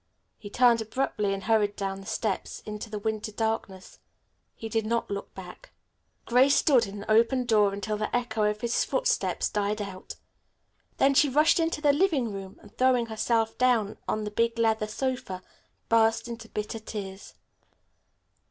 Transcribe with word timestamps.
He 0.39 0.49
turned 0.49 0.81
abruptly 0.81 1.31
and 1.31 1.43
hurried 1.43 1.75
down 1.75 1.99
the 1.99 2.07
steps 2.07 2.61
into 2.61 2.89
the 2.89 2.97
winter 2.97 3.31
darkness. 3.31 3.99
He 4.55 4.67
did 4.67 4.83
not 4.83 5.11
look 5.11 5.35
back. 5.35 5.73
Grace 6.25 6.55
stood 6.55 6.87
in 6.87 7.01
the 7.01 7.11
open 7.11 7.45
door 7.45 7.71
until 7.71 7.97
the 7.97 8.15
echo 8.15 8.45
of 8.45 8.61
his 8.61 8.83
footsteps 8.83 9.47
died 9.47 9.79
out. 9.79 10.15
Then 10.97 11.13
she 11.13 11.29
rushed 11.29 11.59
into 11.59 11.81
the 11.81 11.93
living 11.93 12.33
room 12.33 12.57
and, 12.63 12.75
throwing 12.75 13.05
herself 13.05 13.59
down 13.59 13.99
on 14.07 14.23
the 14.23 14.31
big 14.31 14.57
leather 14.57 14.87
sofa, 14.87 15.43
burst 15.87 16.27
into 16.27 16.49
bitter 16.49 16.79
tears. 16.79 17.35